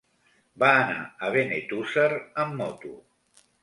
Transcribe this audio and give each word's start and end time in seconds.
Va 0.63 0.69
anar 0.77 1.03
a 1.05 1.31
Benetússer 1.37 2.09
amb 2.47 2.61
moto. 2.65 2.99